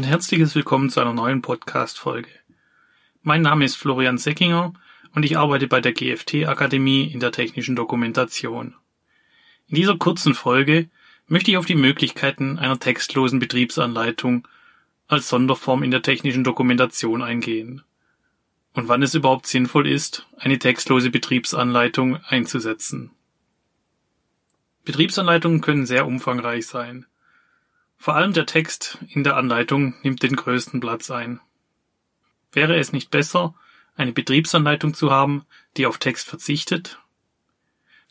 [0.00, 2.30] Ein herzliches Willkommen zu einer neuen Podcast-Folge.
[3.22, 4.72] Mein Name ist Florian Seckinger
[5.14, 8.74] und ich arbeite bei der GFT Akademie in der technischen Dokumentation.
[9.68, 10.88] In dieser kurzen Folge
[11.26, 14.48] möchte ich auf die Möglichkeiten einer textlosen Betriebsanleitung
[15.06, 17.82] als Sonderform in der technischen Dokumentation eingehen
[18.72, 23.10] und wann es überhaupt sinnvoll ist, eine textlose Betriebsanleitung einzusetzen.
[24.86, 27.04] Betriebsanleitungen können sehr umfangreich sein.
[28.02, 31.38] Vor allem der Text in der Anleitung nimmt den größten Platz ein.
[32.50, 33.54] Wäre es nicht besser,
[33.94, 35.44] eine Betriebsanleitung zu haben,
[35.76, 36.98] die auf Text verzichtet?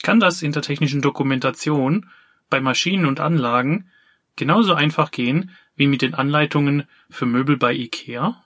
[0.03, 2.07] Kann das in der technischen Dokumentation
[2.51, 3.89] bei Maschinen und Anlagen
[4.35, 8.45] genauso einfach gehen wie mit den Anleitungen für Möbel bei IKEA?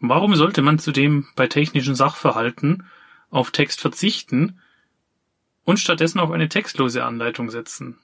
[0.00, 2.88] Warum sollte man zudem bei technischen Sachverhalten
[3.30, 4.58] auf Text verzichten
[5.62, 8.00] und stattdessen auf eine textlose Anleitung setzen?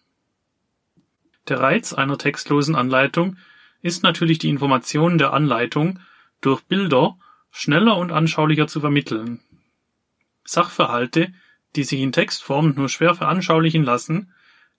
[1.49, 3.37] Der Reiz einer textlosen Anleitung
[3.83, 6.01] ist natürlich die Informationen der Anleitung
[6.41, 7.19] durch Bilder
[7.51, 9.41] schneller und anschaulicher zu vermitteln.
[10.45, 11.33] Sachverhalte,
[11.77, 14.33] die sich in Textform nur schwer veranschaulichen lassen,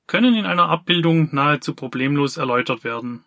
[0.08, 3.24] können in einer Abbildung nahezu problemlos erläutert werden.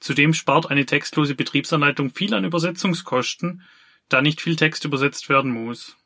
[0.00, 3.62] Zudem spart eine textlose Betriebsanleitung viel an Übersetzungskosten,
[4.08, 5.96] da nicht viel Text übersetzt werden muss.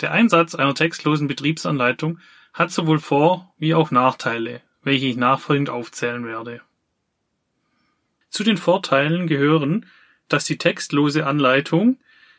[0.00, 2.18] Der Einsatz einer textlosen Betriebsanleitung
[2.52, 6.60] hat sowohl Vor- wie auch Nachteile, welche ich nachfolgend aufzählen werde.
[8.30, 9.86] Zu den Vorteilen gehören,
[10.28, 11.98] dass die textlose Anleitung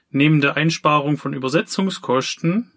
[0.10, 2.72] neben der Einsparung von Übersetzungskosten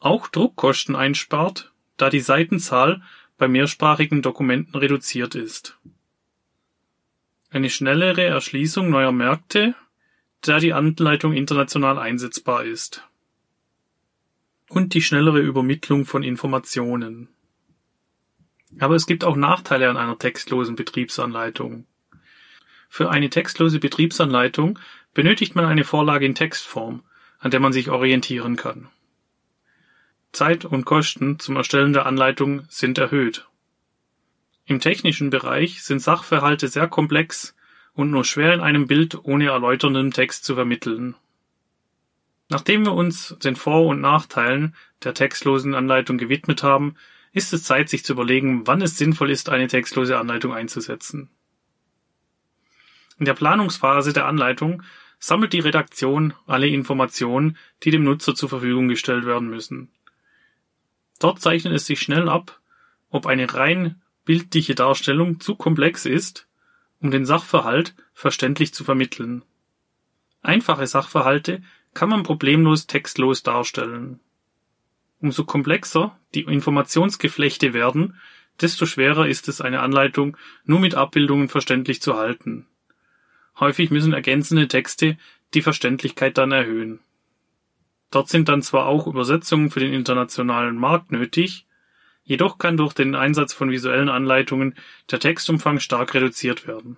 [0.00, 3.02] auch Druckkosten einspart, da die Seitenzahl
[3.36, 5.78] bei mehrsprachigen Dokumenten reduziert ist.
[7.50, 9.74] Eine schnellere Erschließung neuer Märkte,
[10.40, 13.04] da die Anleitung international einsetzbar ist.
[14.68, 17.28] Und die schnellere Übermittlung von Informationen.
[18.78, 21.86] Aber es gibt auch Nachteile an einer textlosen Betriebsanleitung.
[22.88, 24.78] Für eine textlose Betriebsanleitung
[25.14, 27.02] benötigt man eine Vorlage in Textform,
[27.38, 28.88] an der man sich orientieren kann.
[30.32, 33.48] Zeit und Kosten zum Erstellen der Anleitung sind erhöht.
[34.66, 37.56] Im technischen Bereich sind Sachverhalte sehr komplex
[37.94, 41.14] und nur schwer in einem Bild ohne erläuternden Text zu vermitteln.
[42.48, 46.96] Nachdem wir uns den Vor- und Nachteilen der textlosen Anleitung gewidmet haben,
[47.32, 51.30] ist es Zeit, sich zu überlegen, wann es sinnvoll ist, eine textlose Anleitung einzusetzen.
[53.18, 54.82] In der Planungsphase der Anleitung
[55.18, 59.90] sammelt die Redaktion alle Informationen, die dem Nutzer zur Verfügung gestellt werden müssen.
[61.18, 62.60] Dort zeichnet es sich schnell ab,
[63.10, 66.46] ob eine rein bildliche Darstellung zu komplex ist,
[67.00, 69.42] um den Sachverhalt verständlich zu vermitteln.
[70.42, 71.62] Einfache Sachverhalte
[71.98, 74.20] kann man problemlos textlos darstellen.
[75.20, 78.14] Umso komplexer die Informationsgeflechte werden,
[78.60, 82.68] desto schwerer ist es, eine Anleitung nur mit Abbildungen verständlich zu halten.
[83.58, 85.18] Häufig müssen ergänzende Texte
[85.54, 87.00] die Verständlichkeit dann erhöhen.
[88.12, 91.66] Dort sind dann zwar auch Übersetzungen für den internationalen Markt nötig,
[92.22, 94.76] jedoch kann durch den Einsatz von visuellen Anleitungen
[95.10, 96.96] der Textumfang stark reduziert werden.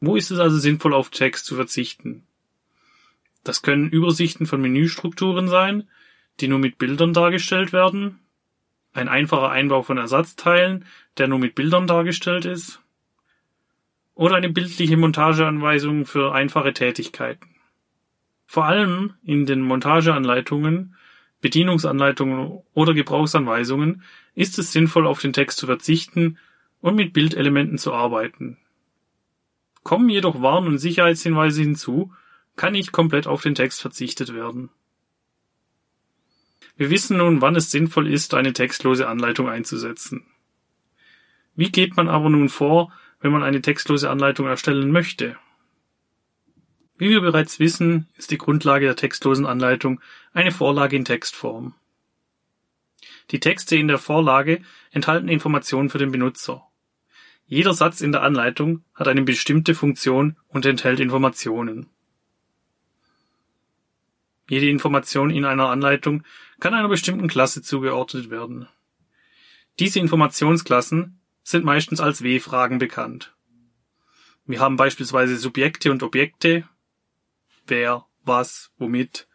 [0.00, 2.24] Wo ist es also sinnvoll, auf Text zu verzichten?
[3.48, 5.88] Das können Übersichten von Menüstrukturen sein,
[6.38, 8.18] die nur mit Bildern dargestellt werden,
[8.92, 10.84] ein einfacher Einbau von Ersatzteilen,
[11.16, 12.82] der nur mit Bildern dargestellt ist,
[14.14, 17.54] oder eine bildliche Montageanweisung für einfache Tätigkeiten.
[18.44, 20.94] Vor allem in den Montageanleitungen,
[21.40, 24.02] Bedienungsanleitungen oder Gebrauchsanweisungen
[24.34, 26.36] ist es sinnvoll, auf den Text zu verzichten
[26.82, 28.58] und mit Bildelementen zu arbeiten.
[29.84, 32.12] Kommen jedoch Warn- und Sicherheitshinweise hinzu,
[32.58, 34.68] kann nicht komplett auf den Text verzichtet werden.
[36.76, 40.26] Wir wissen nun, wann es sinnvoll ist, eine textlose Anleitung einzusetzen.
[41.56, 45.36] Wie geht man aber nun vor, wenn man eine textlose Anleitung erstellen möchte.
[46.96, 50.00] Wie wir bereits wissen, ist die Grundlage der textlosen Anleitung
[50.32, 51.74] eine Vorlage in Textform.
[53.30, 56.64] Die Texte in der Vorlage enthalten Informationen für den Benutzer.
[57.46, 61.88] Jeder Satz in der Anleitung hat eine bestimmte Funktion und enthält Informationen.
[64.48, 66.24] Jede Information in einer Anleitung
[66.60, 68.68] kann einer bestimmten Klasse zugeordnet werden.
[69.78, 73.34] Diese Informationsklassen sind meistens als W-Fragen bekannt.
[74.46, 76.66] Wir haben beispielsweise Subjekte und Objekte,
[77.66, 79.28] wer, was, womit,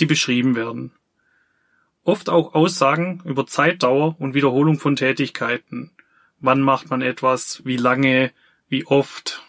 [0.00, 0.92] die beschrieben werden.
[2.02, 5.92] Oft auch Aussagen über Zeitdauer und Wiederholung von Tätigkeiten.
[6.38, 8.32] Wann macht man etwas, wie lange,
[8.68, 9.45] wie oft.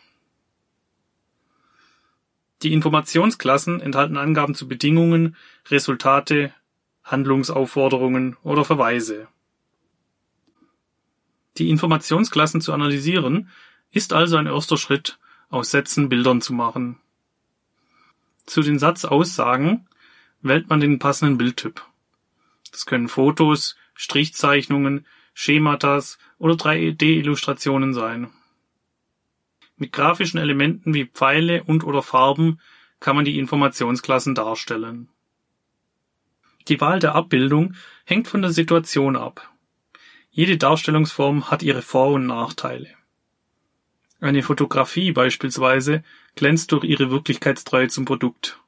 [2.63, 5.36] Die Informationsklassen enthalten Angaben zu Bedingungen,
[5.69, 6.54] Resultate,
[7.04, 9.27] Handlungsaufforderungen oder Verweise.
[11.57, 13.50] Die Informationsklassen zu analysieren
[13.92, 15.18] ist also ein erster Schritt,
[15.50, 17.00] aus Sätzen Bildern zu machen.
[18.45, 19.88] Zu den Satzaussagen
[20.42, 21.86] wählt man den passenden Bildtyp.
[22.71, 28.30] Das können Fotos, Strichzeichnungen, Schematas oder 3D-Illustrationen sein.
[29.77, 32.59] Mit grafischen Elementen wie Pfeile und oder Farben
[33.00, 35.07] kann man die Informationsklassen darstellen.
[36.68, 39.50] Die Wahl der Abbildung hängt von der Situation ab.
[40.31, 42.89] Jede Darstellungsform hat ihre Vor- und Nachteile.
[44.19, 46.03] Eine Fotografie beispielsweise
[46.35, 48.59] glänzt durch ihre Wirklichkeitstreue zum Produkt.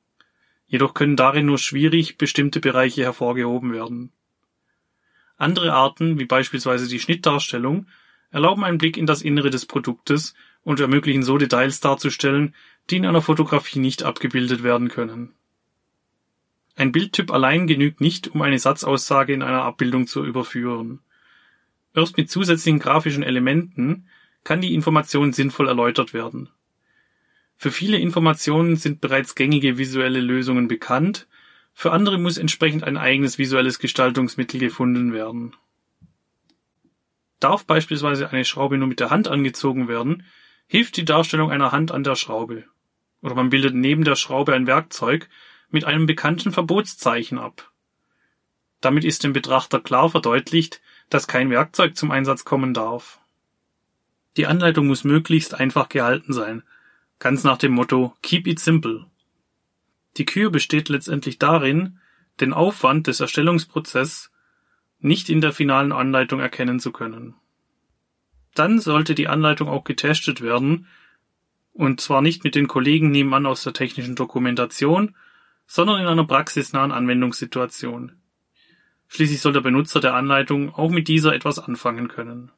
[0.67, 4.11] Jedoch können darin nur schwierig bestimmte Bereiche hervorgehoben werden.
[5.37, 7.87] Andere Arten, wie beispielsweise die Schnittdarstellung,
[8.29, 12.55] erlauben einen Blick in das Innere des Produktes und ermöglichen so Details darzustellen,
[12.89, 15.33] die in einer Fotografie nicht abgebildet werden können.
[16.75, 20.99] Ein Bildtyp allein genügt nicht, um eine Satzaussage in einer Abbildung zu überführen.
[21.93, 24.07] Erst mit zusätzlichen grafischen Elementen
[24.43, 26.49] kann die Information sinnvoll erläutert werden.
[27.57, 31.27] Für viele Informationen sind bereits gängige visuelle Lösungen bekannt,
[31.73, 35.55] für andere muss entsprechend ein eigenes visuelles Gestaltungsmittel gefunden werden.
[37.39, 40.23] Darf beispielsweise eine Schraube nur mit der Hand angezogen werden,
[40.69, 42.63] hilft die Darstellung einer Hand an der Schraube.
[43.23, 45.27] Oder man bildet neben der Schraube ein Werkzeug
[45.71, 47.71] mit einem bekannten Verbotszeichen ab.
[48.79, 50.79] Damit ist dem Betrachter klar verdeutlicht,
[51.09, 53.19] dass kein Werkzeug zum Einsatz kommen darf.
[54.37, 56.61] Die Anleitung muss möglichst einfach gehalten sein,
[57.17, 59.07] ganz nach dem Motto Keep it simple.
[60.17, 61.99] Die Kür besteht letztendlich darin,
[62.39, 64.31] den Aufwand des Erstellungsprozesses
[64.99, 67.33] nicht in der finalen Anleitung erkennen zu können.
[68.55, 70.87] Dann sollte die Anleitung auch getestet werden,
[71.73, 75.15] und zwar nicht mit den Kollegen nebenan aus der technischen Dokumentation,
[75.65, 78.17] sondern in einer praxisnahen Anwendungssituation.
[79.07, 82.51] Schließlich soll der Benutzer der Anleitung auch mit dieser etwas anfangen können.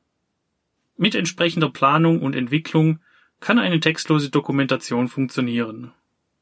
[0.98, 3.00] Mit entsprechender Planung und Entwicklung
[3.40, 5.92] kann eine textlose Dokumentation funktionieren.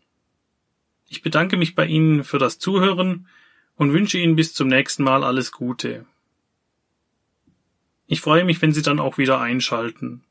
[1.07, 3.27] Ich bedanke mich bei Ihnen für das Zuhören
[3.75, 6.05] und wünsche Ihnen bis zum nächsten Mal alles Gute.
[8.05, 10.23] Ich freue mich, wenn Sie dann auch wieder einschalten.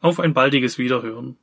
[0.00, 1.36] Auf ein baldiges Wiederhören.